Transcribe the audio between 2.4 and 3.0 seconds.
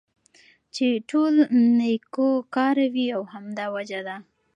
كاره